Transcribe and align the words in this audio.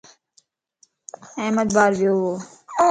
احمد 1.43 1.69
بار 1.75 1.91
ويووَ 1.99 2.35